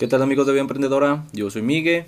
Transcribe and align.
¿Qué 0.00 0.08
tal 0.08 0.22
amigos 0.22 0.46
de 0.46 0.52
Vida 0.52 0.62
Emprendedora? 0.62 1.26
Yo 1.34 1.50
soy 1.50 1.60
Miguel. 1.60 2.06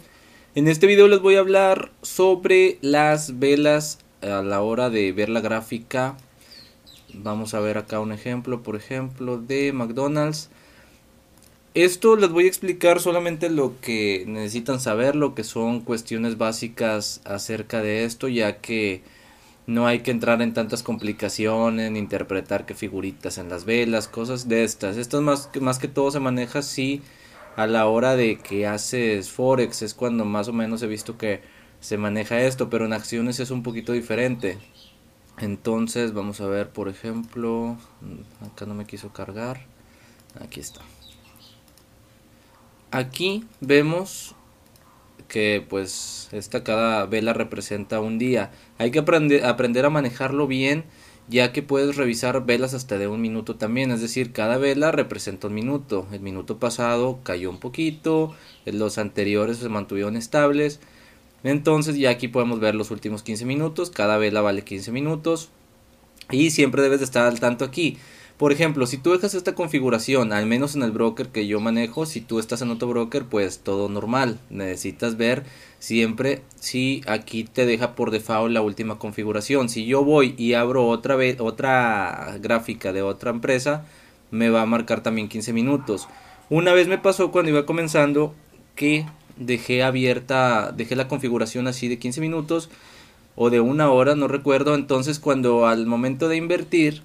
En 0.54 0.66
este 0.66 0.86
video 0.86 1.08
les 1.08 1.20
voy 1.20 1.34
a 1.34 1.40
hablar 1.40 1.92
sobre 2.00 2.78
las 2.80 3.38
velas 3.38 3.98
a 4.22 4.40
la 4.40 4.62
hora 4.62 4.88
de 4.88 5.12
ver 5.12 5.28
la 5.28 5.42
gráfica. 5.42 6.16
Vamos 7.12 7.52
a 7.52 7.60
ver 7.60 7.76
acá 7.76 8.00
un 8.00 8.12
ejemplo, 8.12 8.62
por 8.62 8.76
ejemplo, 8.76 9.36
de 9.36 9.74
McDonald's. 9.74 10.48
Esto 11.74 12.16
les 12.16 12.30
voy 12.30 12.44
a 12.44 12.48
explicar 12.48 12.98
solamente 12.98 13.50
lo 13.50 13.78
que 13.82 14.24
necesitan 14.26 14.80
saber, 14.80 15.14
lo 15.14 15.34
que 15.34 15.44
son 15.44 15.82
cuestiones 15.82 16.38
básicas 16.38 17.20
acerca 17.26 17.82
de 17.82 18.06
esto, 18.06 18.26
ya 18.26 18.62
que 18.62 19.02
no 19.66 19.86
hay 19.86 20.00
que 20.00 20.12
entrar 20.12 20.40
en 20.40 20.54
tantas 20.54 20.82
complicaciones, 20.82 21.94
interpretar 21.94 22.64
que 22.64 22.72
figuritas 22.72 23.36
en 23.36 23.50
las 23.50 23.66
velas, 23.66 24.08
cosas 24.08 24.48
de 24.48 24.64
estas. 24.64 24.96
Esto 24.96 25.20
más, 25.20 25.50
más 25.60 25.78
que 25.78 25.88
todo 25.88 26.10
se 26.10 26.20
maneja 26.20 26.60
así 26.60 27.02
a 27.56 27.66
la 27.66 27.86
hora 27.86 28.16
de 28.16 28.38
que 28.38 28.66
haces 28.66 29.30
forex 29.30 29.82
es 29.82 29.94
cuando 29.94 30.24
más 30.24 30.48
o 30.48 30.52
menos 30.52 30.82
he 30.82 30.86
visto 30.86 31.18
que 31.18 31.42
se 31.80 31.98
maneja 31.98 32.40
esto 32.40 32.70
pero 32.70 32.86
en 32.86 32.92
acciones 32.92 33.40
es 33.40 33.50
un 33.50 33.62
poquito 33.62 33.92
diferente. 33.92 34.58
Entonces 35.38 36.12
vamos 36.12 36.40
a 36.40 36.46
ver 36.46 36.70
por 36.70 36.88
ejemplo 36.88 37.76
acá 38.40 38.66
no 38.66 38.74
me 38.74 38.86
quiso 38.86 39.12
cargar. 39.12 39.66
Aquí 40.40 40.60
está. 40.60 40.80
Aquí 42.90 43.44
vemos 43.60 44.34
que 45.28 45.64
pues 45.68 46.28
esta 46.32 46.62
cada 46.62 47.06
vela 47.06 47.32
representa 47.32 48.00
un 48.00 48.18
día. 48.18 48.50
Hay 48.78 48.90
que 48.90 48.98
aprender, 48.98 49.44
aprender 49.46 49.86
a 49.86 49.90
manejarlo 49.90 50.46
bien 50.46 50.84
ya 51.28 51.52
que 51.52 51.62
puedes 51.62 51.96
revisar 51.96 52.44
velas 52.44 52.74
hasta 52.74 52.98
de 52.98 53.08
un 53.08 53.20
minuto 53.20 53.56
también, 53.56 53.90
es 53.90 54.00
decir, 54.00 54.32
cada 54.32 54.58
vela 54.58 54.92
representa 54.92 55.46
un 55.46 55.54
minuto. 55.54 56.06
El 56.12 56.20
minuto 56.20 56.58
pasado 56.58 57.20
cayó 57.22 57.50
un 57.50 57.58
poquito, 57.58 58.34
los 58.66 58.98
anteriores 58.98 59.58
se 59.58 59.68
mantuvieron 59.68 60.16
estables. 60.16 60.80
Entonces 61.44 61.96
ya 61.96 62.10
aquí 62.10 62.28
podemos 62.28 62.60
ver 62.60 62.74
los 62.74 62.90
últimos 62.90 63.22
15 63.22 63.44
minutos, 63.44 63.90
cada 63.90 64.16
vela 64.18 64.40
vale 64.42 64.62
15 64.62 64.92
minutos 64.92 65.48
y 66.30 66.50
siempre 66.50 66.82
debes 66.82 67.00
de 67.00 67.04
estar 67.04 67.26
al 67.26 67.40
tanto 67.40 67.64
aquí. 67.64 67.98
Por 68.42 68.50
ejemplo, 68.50 68.86
si 68.86 68.98
tú 68.98 69.12
dejas 69.12 69.34
esta 69.34 69.54
configuración, 69.54 70.32
al 70.32 70.46
menos 70.46 70.74
en 70.74 70.82
el 70.82 70.90
broker 70.90 71.28
que 71.28 71.46
yo 71.46 71.60
manejo, 71.60 72.06
si 72.06 72.20
tú 72.20 72.40
estás 72.40 72.60
en 72.60 72.72
otro 72.72 72.88
broker, 72.88 73.24
pues 73.26 73.60
todo 73.60 73.88
normal. 73.88 74.40
Necesitas 74.50 75.16
ver 75.16 75.44
siempre 75.78 76.42
si 76.56 77.02
aquí 77.06 77.44
te 77.44 77.66
deja 77.66 77.94
por 77.94 78.10
default 78.10 78.52
la 78.52 78.60
última 78.60 78.98
configuración. 78.98 79.68
Si 79.68 79.86
yo 79.86 80.02
voy 80.02 80.34
y 80.36 80.54
abro 80.54 80.88
otra 80.88 81.14
vez 81.14 81.36
otra 81.38 82.36
gráfica 82.40 82.92
de 82.92 83.02
otra 83.02 83.30
empresa, 83.30 83.86
me 84.32 84.50
va 84.50 84.62
a 84.62 84.66
marcar 84.66 85.04
también 85.04 85.28
15 85.28 85.52
minutos. 85.52 86.08
Una 86.50 86.72
vez 86.72 86.88
me 86.88 86.98
pasó 86.98 87.30
cuando 87.30 87.52
iba 87.52 87.64
comenzando 87.64 88.34
que 88.74 89.06
dejé 89.36 89.84
abierta, 89.84 90.72
dejé 90.72 90.96
la 90.96 91.06
configuración 91.06 91.68
así 91.68 91.86
de 91.86 92.00
15 92.00 92.20
minutos 92.20 92.70
o 93.36 93.50
de 93.50 93.60
una 93.60 93.92
hora, 93.92 94.16
no 94.16 94.26
recuerdo. 94.26 94.74
Entonces 94.74 95.20
cuando 95.20 95.68
al 95.68 95.86
momento 95.86 96.26
de 96.26 96.38
invertir 96.38 97.02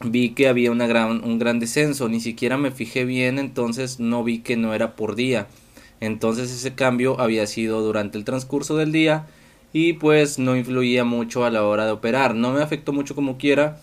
vi 0.00 0.30
que 0.30 0.48
había 0.48 0.70
una 0.70 0.86
gran, 0.86 1.22
un 1.22 1.38
gran 1.38 1.60
descenso, 1.60 2.08
ni 2.08 2.20
siquiera 2.20 2.56
me 2.56 2.70
fijé 2.70 3.04
bien, 3.04 3.38
entonces 3.38 4.00
no 4.00 4.24
vi 4.24 4.40
que 4.40 4.56
no 4.56 4.74
era 4.74 4.96
por 4.96 5.14
día. 5.14 5.46
Entonces 6.00 6.50
ese 6.50 6.74
cambio 6.74 7.20
había 7.20 7.46
sido 7.46 7.82
durante 7.82 8.16
el 8.16 8.24
transcurso 8.24 8.76
del 8.76 8.92
día 8.92 9.26
y 9.72 9.94
pues 9.94 10.38
no 10.38 10.56
influía 10.56 11.04
mucho 11.04 11.44
a 11.44 11.50
la 11.50 11.64
hora 11.64 11.84
de 11.84 11.92
operar. 11.92 12.34
No 12.34 12.52
me 12.52 12.62
afectó 12.62 12.92
mucho 12.92 13.14
como 13.14 13.36
quiera, 13.36 13.80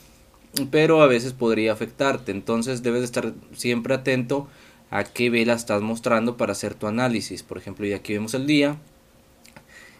pero 0.72 1.02
a 1.02 1.08
veces 1.08 1.34
podría 1.34 1.73
afectarte. 1.73 2.32
Entonces 2.32 2.82
debes 2.82 3.04
estar 3.04 3.34
siempre 3.54 3.94
atento 3.94 4.48
a 4.90 5.04
qué 5.04 5.30
vela 5.30 5.54
estás 5.54 5.82
mostrando 5.82 6.38
para 6.38 6.54
hacer 6.54 6.73
tu 6.73 6.88
análisis. 6.88 7.44
Por 7.44 7.60
ejemplo, 7.60 7.86
y 7.86 7.94
aquí 7.94 8.14
vemos 8.14 8.33
el 8.33 8.48
día. 8.48 8.77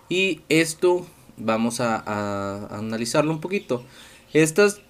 Y 0.10 0.42
esto 0.50 1.06
vamos 1.38 1.80
a, 1.82 1.98
a 1.98 2.78
analizarlo 2.78 3.32
un 3.32 3.42
poquito. 3.42 3.84
Estas 4.34 4.82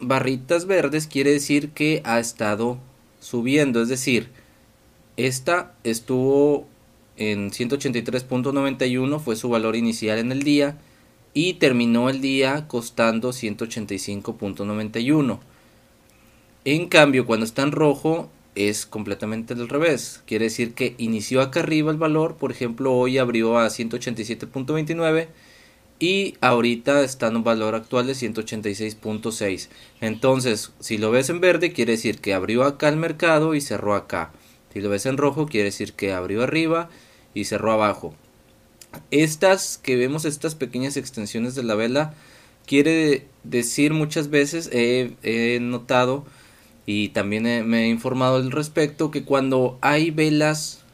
barritas 0.00 0.66
verdes 0.66 1.06
quiere 1.06 1.32
decir 1.32 1.70
que 1.70 2.02
ha 2.04 2.20
estado 2.20 2.78
subiendo, 3.20 3.82
es 3.82 3.88
decir, 3.88 4.28
esta 5.16 5.74
estuvo 5.84 6.66
en 7.16 7.50
183.91, 7.50 9.20
fue 9.20 9.36
su 9.36 9.48
valor 9.48 9.76
inicial 9.76 10.18
en 10.18 10.32
el 10.32 10.42
día 10.42 10.78
y 11.34 11.54
terminó 11.54 12.10
el 12.10 12.20
día 12.20 12.66
costando 12.68 13.30
185.91. 13.30 15.38
En 16.64 16.88
cambio, 16.88 17.26
cuando 17.26 17.46
está 17.46 17.62
en 17.62 17.72
rojo 17.72 18.30
es 18.54 18.86
completamente 18.86 19.54
al 19.54 19.68
revés. 19.68 20.22
Quiere 20.26 20.46
decir 20.46 20.74
que 20.74 20.94
inició 20.98 21.40
acá 21.40 21.60
arriba 21.60 21.90
el 21.90 21.96
valor, 21.96 22.36
por 22.36 22.50
ejemplo, 22.50 22.92
hoy 22.92 23.18
abrió 23.18 23.58
a 23.58 23.68
187.29 23.68 25.28
y 25.98 26.36
ahorita 26.40 27.02
está 27.02 27.28
en 27.28 27.36
un 27.36 27.44
valor 27.44 27.74
actual 27.74 28.06
de 28.06 28.12
186.6. 28.12 29.68
Entonces, 30.00 30.72
si 30.78 30.98
lo 30.98 31.10
ves 31.10 31.28
en 31.30 31.40
verde, 31.40 31.72
quiere 31.72 31.92
decir 31.92 32.20
que 32.20 32.34
abrió 32.34 32.64
acá 32.64 32.88
el 32.88 32.96
mercado 32.96 33.54
y 33.54 33.60
cerró 33.60 33.94
acá. 33.94 34.32
Si 34.72 34.80
lo 34.80 34.90
ves 34.90 35.06
en 35.06 35.16
rojo, 35.16 35.46
quiere 35.46 35.66
decir 35.66 35.94
que 35.94 36.12
abrió 36.12 36.42
arriba 36.42 36.88
y 37.34 37.46
cerró 37.46 37.72
abajo. 37.72 38.14
Estas 39.10 39.78
que 39.78 39.96
vemos, 39.96 40.24
estas 40.24 40.54
pequeñas 40.54 40.96
extensiones 40.96 41.54
de 41.54 41.64
la 41.64 41.74
vela, 41.74 42.14
quiere 42.66 43.26
decir 43.42 43.92
muchas 43.92 44.30
veces, 44.30 44.70
he, 44.72 45.58
notado 45.60 46.24
y 46.86 47.08
también 47.08 47.66
me 47.68 47.84
he 47.84 47.88
informado 47.88 48.36
al 48.36 48.50
respecto, 48.50 49.10
que 49.10 49.24
cuando 49.24 49.78
hay 49.80 50.10
velas 50.10 50.84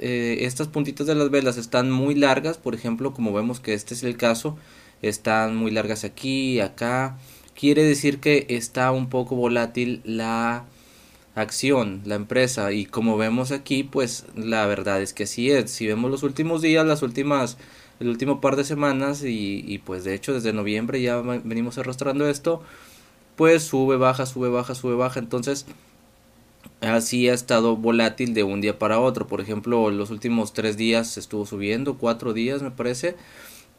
eh, 0.00 0.38
estas 0.46 0.68
puntitas 0.68 1.06
de 1.06 1.14
las 1.14 1.30
velas 1.30 1.56
están 1.56 1.90
muy 1.90 2.14
largas, 2.14 2.58
por 2.58 2.74
ejemplo, 2.74 3.12
como 3.12 3.32
vemos 3.32 3.60
que 3.60 3.74
este 3.74 3.94
es 3.94 4.02
el 4.02 4.16
caso, 4.16 4.56
están 5.02 5.56
muy 5.56 5.70
largas 5.70 6.04
aquí, 6.04 6.60
acá, 6.60 7.18
quiere 7.54 7.84
decir 7.84 8.18
que 8.18 8.46
está 8.48 8.90
un 8.92 9.08
poco 9.08 9.36
volátil 9.36 10.00
la 10.04 10.64
acción, 11.34 12.02
la 12.04 12.14
empresa, 12.16 12.72
y 12.72 12.86
como 12.86 13.16
vemos 13.16 13.52
aquí, 13.52 13.84
pues 13.84 14.24
la 14.34 14.66
verdad 14.66 15.02
es 15.02 15.12
que 15.12 15.24
así 15.24 15.50
es. 15.50 15.70
Si 15.70 15.86
vemos 15.86 16.10
los 16.10 16.22
últimos 16.22 16.62
días, 16.62 16.86
las 16.86 17.02
últimas, 17.02 17.56
el 18.00 18.08
último 18.08 18.40
par 18.40 18.56
de 18.56 18.64
semanas, 18.64 19.22
y, 19.22 19.64
y 19.66 19.78
pues 19.78 20.04
de 20.04 20.14
hecho 20.14 20.32
desde 20.34 20.52
noviembre 20.52 21.00
ya 21.02 21.20
venimos 21.20 21.78
arrastrando 21.78 22.28
esto, 22.28 22.62
pues 23.36 23.62
sube, 23.62 23.96
baja, 23.96 24.26
sube, 24.26 24.48
baja, 24.48 24.74
sube, 24.74 24.94
baja, 24.94 25.20
entonces 25.20 25.66
así 26.80 27.28
ha 27.28 27.34
estado 27.34 27.76
volátil 27.76 28.34
de 28.34 28.42
un 28.42 28.60
día 28.60 28.78
para 28.78 29.00
otro. 29.00 29.26
Por 29.26 29.40
ejemplo, 29.40 29.90
los 29.90 30.10
últimos 30.10 30.52
tres 30.52 30.76
días 30.76 31.16
estuvo 31.18 31.46
subiendo, 31.46 31.98
cuatro 31.98 32.32
días 32.32 32.62
me 32.62 32.70
parece. 32.70 33.16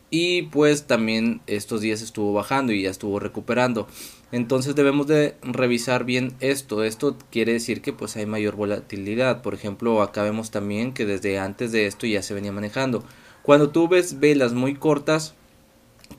Y 0.09 0.43
pues 0.43 0.87
también 0.87 1.41
estos 1.47 1.79
días 1.79 2.01
estuvo 2.01 2.33
bajando 2.33 2.73
y 2.73 2.81
ya 2.83 2.89
estuvo 2.89 3.19
recuperando. 3.19 3.87
Entonces 4.33 4.75
debemos 4.75 5.07
de 5.07 5.35
revisar 5.41 6.03
bien 6.03 6.33
esto. 6.41 6.83
Esto 6.83 7.17
quiere 7.31 7.53
decir 7.53 7.81
que 7.81 7.93
pues 7.93 8.17
hay 8.17 8.25
mayor 8.25 8.55
volatilidad. 8.57 9.41
Por 9.41 9.53
ejemplo, 9.53 10.01
acá 10.01 10.23
vemos 10.23 10.51
también 10.51 10.93
que 10.93 11.05
desde 11.05 11.39
antes 11.39 11.71
de 11.71 11.87
esto 11.87 12.07
ya 12.07 12.21
se 12.21 12.33
venía 12.33 12.51
manejando. 12.51 13.05
Cuando 13.41 13.69
tú 13.69 13.87
ves 13.87 14.19
velas 14.19 14.53
muy 14.53 14.75
cortas, 14.75 15.33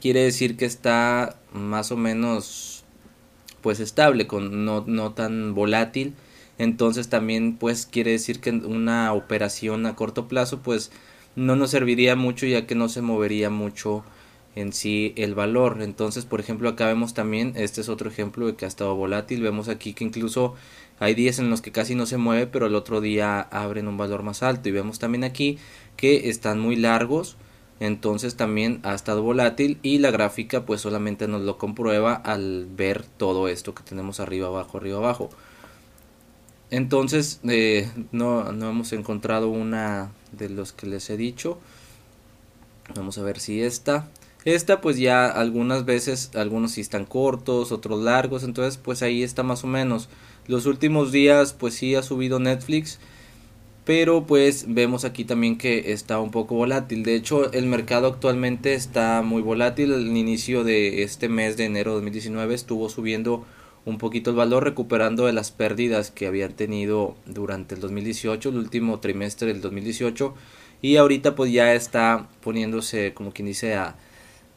quiere 0.00 0.22
decir 0.22 0.56
que 0.56 0.64
está 0.64 1.38
más 1.52 1.92
o 1.92 1.96
menos 1.96 2.84
pues 3.60 3.78
estable, 3.78 4.26
con 4.26 4.64
no, 4.64 4.84
no 4.86 5.12
tan 5.12 5.54
volátil 5.54 6.14
entonces 6.58 7.08
también 7.08 7.56
pues 7.56 7.86
quiere 7.86 8.12
decir 8.12 8.40
que 8.40 8.50
una 8.50 9.12
operación 9.12 9.86
a 9.86 9.96
corto 9.96 10.28
plazo 10.28 10.60
pues 10.62 10.90
no 11.36 11.56
nos 11.56 11.70
serviría 11.70 12.16
mucho 12.16 12.46
ya 12.46 12.66
que 12.66 12.74
no 12.74 12.88
se 12.88 13.02
movería 13.02 13.50
mucho 13.50 14.04
en 14.54 14.72
sí 14.72 15.12
el 15.16 15.34
valor. 15.34 15.82
Entonces, 15.82 16.24
por 16.24 16.41
ejemplo, 16.41 16.68
acá 16.68 16.86
vemos 16.86 17.15
también, 17.15 17.54
este 17.56 17.80
es 17.80 17.88
otro 17.88 18.09
ejemplo 18.10 18.47
de 18.47 18.54
que 18.54 18.65
ha 18.65 18.68
estado 18.68 18.94
volátil. 18.94 19.42
Vemos 19.42 19.68
aquí 19.68 19.94
que 19.94 20.04
incluso 20.04 20.54
hay 20.98 21.15
días 21.15 21.38
en 21.38 21.50
los 21.50 21.62
que 21.62 21.72
casi 21.72 21.94
no 21.94 22.06
se 22.06 22.16
mueve, 22.18 22.47
pero 22.47 22.66
el 22.66 22.74
otro 22.74 23.00
día 23.00 23.41
abren 23.41 23.88
un 23.88 23.97
valor 23.97 24.22
más 24.22 24.42
alto. 24.42 24.68
Y 24.68 24.72
vemos 24.72 24.98
también 24.98 25.24
aquí 25.24 25.59
que 25.97 26.28
están 26.28 26.60
muy 26.60 26.77
largos, 26.77 27.36
entonces 27.80 28.36
también 28.36 28.80
ha 28.82 28.94
estado 28.94 29.22
volátil 29.22 29.78
y 29.82 29.98
la 29.98 30.10
gráfica 30.10 30.65
pues 30.65 30.80
solamente 30.80 31.28
nos 31.28 31.42
lo 31.42 31.59
comprueba 31.59 32.15
al 32.15 32.66
ver 32.66 33.04
todo 33.04 33.48
esto 33.48 33.74
que 33.74 33.82
tenemos 33.82 34.21
arriba, 34.21 34.48
abajo, 34.48 34.78
arriba, 34.78 34.98
abajo. 34.98 35.30
Entonces 36.72 37.39
eh, 37.47 37.91
no, 38.13 38.51
no 38.51 38.71
hemos 38.71 38.95
encontrado 38.95 39.51
una 39.51 40.10
de 40.33 40.48
los 40.48 40.72
que 40.72 40.86
les 40.86 41.10
he 41.10 41.19
dicho. 41.19 41.59
Vamos 42.97 43.19
a 43.19 43.22
ver 43.22 43.39
si 43.41 43.63
esta. 43.63 44.09
Esta 44.47 44.80
pues 44.80 44.97
ya 44.97 45.27
algunas 45.27 45.84
veces, 45.84 46.30
algunos 46.34 46.72
sí 46.72 46.80
están 46.80 47.04
cortos, 47.04 47.72
otros 47.72 48.03
largos, 48.03 48.42
entonces 48.42 48.78
pues 48.78 49.03
ahí 49.03 49.22
está 49.22 49.42
más 49.42 49.65
o 49.65 49.66
menos. 49.66 50.09
Los 50.47 50.65
últimos 50.65 51.13
días 51.13 51.53
pues 51.53 51.74
sí 51.74 51.95
ha 51.95 52.03
subido 52.03 52.39
Netflix, 52.39 52.98
pero 53.84 54.27
pues 54.27 54.65
vemos 54.66 55.04
aquí 55.04 55.27
también 55.27 55.59
que 55.59 55.92
está 55.92 56.21
un 56.21 56.30
poco 56.30 56.54
volátil. 56.54 57.03
De 57.03 57.15
hecho 57.15 57.53
el 57.53 57.66
mercado 57.66 58.07
actualmente 58.07 58.72
está 58.72 59.21
muy 59.21 59.42
volátil. 59.42 59.92
Al 59.92 60.16
inicio 60.16 60.65
de 60.65 61.03
este 61.03 61.28
mes 61.28 61.59
de 61.59 61.66
enero 61.66 61.91
de 61.91 61.97
2019 61.97 62.54
estuvo 62.54 62.89
subiendo 62.89 63.45
un 63.84 63.98
poquito 63.98 64.30
el 64.30 64.36
valor 64.36 64.64
recuperando 64.64 65.26
de 65.26 65.32
las 65.32 65.50
pérdidas 65.50 66.10
que 66.10 66.26
habían 66.26 66.52
tenido 66.52 67.16
durante 67.26 67.74
el 67.74 67.80
2018, 67.80 68.50
el 68.50 68.56
último 68.56 69.00
trimestre 69.00 69.48
del 69.48 69.60
2018 69.60 70.34
y 70.82 70.96
ahorita 70.96 71.34
pues 71.34 71.52
ya 71.52 71.74
está 71.74 72.28
poniéndose 72.42 73.14
como 73.14 73.32
quien 73.32 73.46
dice 73.46 73.74
a, 73.74 73.96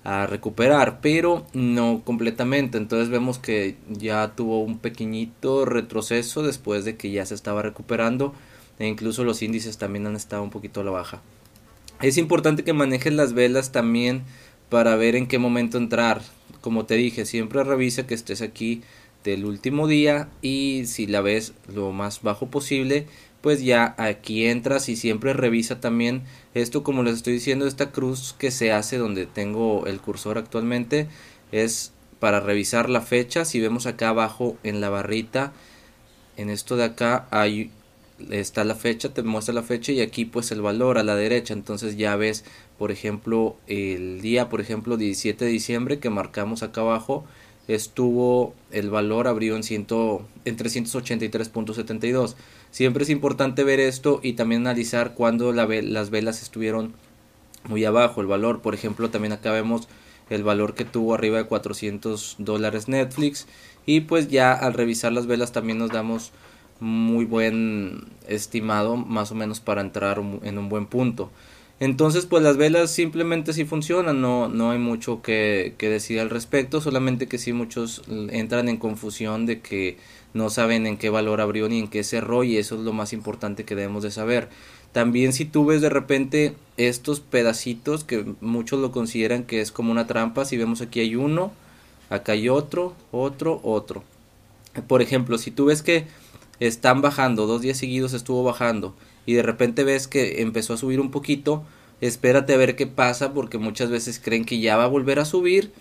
a 0.03 0.27
recuperar 0.27 0.99
pero 1.01 1.45
no 1.53 2.01
completamente. 2.05 2.77
Entonces 2.77 3.09
vemos 3.09 3.39
que 3.39 3.77
ya 3.89 4.35
tuvo 4.35 4.61
un 4.61 4.77
pequeñito 4.77 5.65
retroceso 5.65 6.43
después 6.43 6.85
de 6.85 6.95
que 6.95 7.11
ya 7.11 7.25
se 7.25 7.35
estaba 7.35 7.61
recuperando 7.61 8.33
e 8.77 8.87
incluso 8.87 9.23
los 9.23 9.41
índices 9.41 9.77
también 9.77 10.05
han 10.05 10.15
estado 10.15 10.43
un 10.43 10.51
poquito 10.51 10.81
a 10.81 10.83
la 10.83 10.91
baja. 10.91 11.21
Es 12.01 12.17
importante 12.17 12.63
que 12.63 12.73
manejes 12.73 13.13
las 13.13 13.33
velas 13.33 13.71
también 13.71 14.23
para 14.69 14.95
ver 14.95 15.15
en 15.15 15.27
qué 15.27 15.39
momento 15.39 15.77
entrar. 15.77 16.21
Como 16.61 16.85
te 16.85 16.95
dije 16.95 17.25
siempre 17.25 17.63
revisa 17.63 18.05
que 18.05 18.13
estés 18.13 18.41
aquí 18.41 18.83
del 19.25 19.43
último 19.43 19.87
día 19.87 20.29
y 20.41 20.83
si 20.85 21.07
la 21.07 21.19
ves 21.19 21.53
lo 21.67 21.91
más 21.91 22.21
bajo 22.21 22.47
posible 22.47 23.07
pues 23.41 23.61
ya 23.61 23.93
aquí 23.97 24.45
entras 24.45 24.87
y 24.87 24.95
siempre 24.95 25.33
revisa 25.33 25.81
también 25.81 26.23
esto 26.53 26.83
como 26.83 27.03
les 27.03 27.15
estoy 27.15 27.33
diciendo 27.33 27.67
esta 27.67 27.91
cruz 27.91 28.33
que 28.39 28.49
se 28.51 28.71
hace 28.71 28.97
donde 28.97 29.25
tengo 29.25 29.85
el 29.87 29.99
cursor 29.99 30.37
actualmente 30.37 31.07
es 31.51 31.91
para 32.19 32.39
revisar 32.39 32.89
la 32.89 33.01
fecha. 33.01 33.45
Si 33.45 33.59
vemos 33.59 33.85
acá 33.85 34.09
abajo 34.09 34.57
en 34.63 34.81
la 34.81 34.89
barrita 34.89 35.53
en 36.37 36.49
esto 36.49 36.75
de 36.75 36.85
acá 36.85 37.27
hay 37.31 37.71
está 38.31 38.63
la 38.63 38.75
fecha 38.75 39.13
te 39.13 39.23
muestra 39.23 39.53
la 39.53 39.61
fecha 39.61 39.91
y 39.91 39.99
aquí 39.99 40.23
pues 40.23 40.51
el 40.51 40.61
valor 40.61 40.97
a 40.97 41.03
la 41.03 41.15
derecha. 41.15 41.53
Entonces 41.53 41.97
ya 41.97 42.15
ves 42.15 42.45
por 42.79 42.91
ejemplo 42.91 43.57
el 43.67 44.21
día 44.21 44.49
por 44.49 44.61
ejemplo 44.61 44.97
17 44.97 45.45
de 45.45 45.51
diciembre 45.51 45.99
que 45.99 46.09
marcamos 46.09 46.63
acá 46.63 46.81
abajo 46.81 47.25
estuvo 47.67 48.53
el 48.71 48.89
valor 48.89 49.27
abrió 49.27 49.55
en, 49.55 49.63
ciento, 49.63 50.25
en 50.45 50.57
383.72. 50.57 52.35
Siempre 52.71 53.03
es 53.03 53.09
importante 53.09 53.63
ver 53.63 53.79
esto 53.79 54.19
y 54.21 54.33
también 54.33 54.61
analizar 54.61 55.13
cuando 55.13 55.51
la, 55.53 55.65
las 55.65 56.09
velas 56.09 56.41
estuvieron 56.41 56.93
muy 57.67 57.85
abajo 57.85 58.21
el 58.21 58.27
valor. 58.27 58.61
Por 58.61 58.73
ejemplo, 58.73 59.09
también 59.09 59.33
acá 59.33 59.51
vemos 59.51 59.87
el 60.29 60.43
valor 60.43 60.73
que 60.73 60.85
tuvo 60.85 61.13
arriba 61.13 61.37
de 61.37 61.45
400 61.45 62.35
dólares 62.39 62.87
Netflix 62.87 63.47
y 63.85 64.01
pues 64.01 64.27
ya 64.27 64.53
al 64.53 64.73
revisar 64.73 65.11
las 65.11 65.27
velas 65.27 65.51
también 65.51 65.77
nos 65.77 65.91
damos 65.91 66.31
muy 66.79 67.25
buen 67.25 68.05
estimado 68.27 68.97
más 68.97 69.31
o 69.31 69.35
menos 69.35 69.59
para 69.59 69.81
entrar 69.81 70.19
en 70.43 70.57
un 70.57 70.69
buen 70.69 70.87
punto. 70.87 71.29
Entonces, 71.79 72.25
pues 72.25 72.41
las 72.41 72.55
velas 72.55 72.89
simplemente 72.89 73.51
sí 73.51 73.65
funcionan, 73.65 74.21
no, 74.21 74.47
no 74.47 74.71
hay 74.71 74.79
mucho 74.79 75.21
que, 75.21 75.75
que, 75.77 75.89
decir 75.89 76.21
al 76.21 76.29
respecto, 76.29 76.79
solamente 76.79 77.27
que 77.27 77.37
sí 77.37 77.51
muchos 77.51 78.01
entran 78.29 78.69
en 78.69 78.77
confusión 78.77 79.45
de 79.45 79.59
que 79.59 79.97
no 80.33 80.49
saben 80.49 80.87
en 80.87 80.97
qué 80.97 81.09
valor 81.09 81.41
abrió 81.41 81.67
ni 81.67 81.79
en 81.79 81.89
qué 81.89 82.03
cerró 82.05 82.45
y 82.45 82.57
eso 82.57 82.75
es 82.75 82.81
lo 82.81 82.93
más 82.93 83.11
importante 83.11 83.65
que 83.65 83.75
debemos 83.75 84.03
de 84.03 84.11
saber. 84.11 84.49
También 84.93 85.33
si 85.33 85.43
tú 85.43 85.65
ves 85.65 85.81
de 85.81 85.89
repente 85.89 86.55
estos 86.77 87.19
pedacitos 87.19 88.05
que 88.05 88.25
muchos 88.39 88.79
lo 88.79 88.93
consideran 88.93 89.43
que 89.43 89.59
es 89.59 89.73
como 89.73 89.91
una 89.91 90.07
trampa, 90.07 90.45
si 90.45 90.55
vemos 90.55 90.79
aquí 90.79 91.01
hay 91.01 91.17
uno, 91.17 91.51
acá 92.09 92.31
hay 92.31 92.47
otro, 92.47 92.93
otro, 93.11 93.59
otro. 93.63 94.03
Por 94.87 95.01
ejemplo, 95.01 95.37
si 95.37 95.51
tú 95.51 95.65
ves 95.65 95.83
que 95.83 96.05
están 96.59 97.01
bajando, 97.01 97.47
dos 97.47 97.61
días 97.61 97.77
seguidos 97.77 98.13
estuvo 98.13 98.43
bajando 98.43 98.95
y 99.25 99.33
de 99.33 99.43
repente 99.43 99.83
ves 99.83 100.07
que 100.07 100.41
empezó 100.41 100.73
a 100.73 100.77
subir 100.77 100.99
un 100.99 101.11
poquito, 101.11 101.63
espérate 102.01 102.53
a 102.53 102.57
ver 102.57 102.75
qué 102.75 102.87
pasa 102.87 103.33
porque 103.33 103.57
muchas 103.57 103.89
veces 103.89 104.19
creen 104.23 104.45
que 104.45 104.59
ya 104.59 104.77
va 104.77 104.85
a 104.85 104.87
volver 104.87 105.19
a 105.19 105.25
subir. 105.25 105.71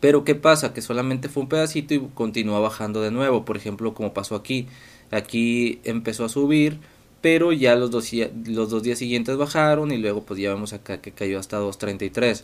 Pero 0.00 0.24
¿qué 0.24 0.34
pasa? 0.34 0.74
Que 0.74 0.82
solamente 0.82 1.28
fue 1.28 1.44
un 1.44 1.48
pedacito 1.48 1.94
y 1.94 2.08
continúa 2.14 2.58
bajando 2.58 3.00
de 3.00 3.10
nuevo. 3.10 3.44
Por 3.46 3.56
ejemplo, 3.56 3.94
como 3.94 4.12
pasó 4.12 4.34
aquí. 4.34 4.66
Aquí 5.10 5.80
empezó 5.84 6.24
a 6.24 6.28
subir, 6.28 6.78
pero 7.20 7.52
ya 7.52 7.74
los 7.76 7.90
dos, 7.90 8.10
los 8.46 8.68
dos 8.68 8.82
días 8.82 8.98
siguientes 8.98 9.36
bajaron 9.36 9.92
y 9.92 9.96
luego 9.96 10.24
pues 10.24 10.40
ya 10.40 10.52
vemos 10.52 10.72
acá 10.72 11.00
que 11.00 11.12
cayó 11.12 11.38
hasta 11.38 11.60
2.33. 11.60 12.42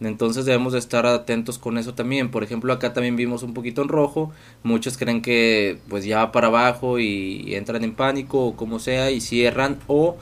Entonces 0.00 0.46
debemos 0.46 0.72
de 0.72 0.78
estar 0.78 1.04
atentos 1.06 1.58
con 1.58 1.76
eso 1.76 1.94
también. 1.94 2.30
Por 2.30 2.42
ejemplo, 2.42 2.72
acá 2.72 2.92
también 2.92 3.16
vimos 3.16 3.42
un 3.42 3.52
poquito 3.52 3.82
en 3.82 3.88
rojo. 3.88 4.32
Muchos 4.62 4.96
creen 4.96 5.20
que 5.20 5.78
pues 5.88 6.04
ya 6.04 6.18
va 6.18 6.32
para 6.32 6.46
abajo 6.46 6.98
y 6.98 7.54
entran 7.54 7.84
en 7.84 7.94
pánico 7.94 8.46
o 8.46 8.56
como 8.56 8.78
sea 8.78 9.10
y 9.10 9.20
cierran 9.20 9.78
o 9.86 10.16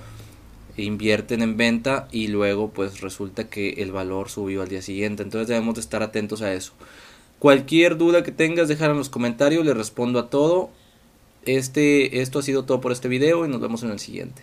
invierten 0.76 1.42
en 1.42 1.56
venta 1.56 2.08
y 2.12 2.28
luego 2.28 2.70
pues 2.70 3.00
resulta 3.00 3.48
que 3.48 3.70
el 3.78 3.92
valor 3.92 4.30
subió 4.30 4.62
al 4.62 4.68
día 4.68 4.82
siguiente. 4.82 5.22
Entonces 5.22 5.48
debemos 5.48 5.76
de 5.76 5.80
estar 5.80 6.02
atentos 6.02 6.42
a 6.42 6.52
eso. 6.52 6.72
Cualquier 7.38 7.96
duda 7.96 8.24
que 8.24 8.32
tengas, 8.32 8.68
déjala 8.68 8.92
en 8.92 8.98
los 8.98 9.10
comentarios, 9.10 9.64
le 9.64 9.74
respondo 9.74 10.18
a 10.18 10.28
todo. 10.28 10.70
Este, 11.44 12.20
esto 12.20 12.40
ha 12.40 12.42
sido 12.42 12.64
todo 12.64 12.80
por 12.80 12.90
este 12.92 13.08
video 13.08 13.46
y 13.46 13.48
nos 13.48 13.60
vemos 13.60 13.82
en 13.84 13.90
el 13.90 14.00
siguiente. 14.00 14.42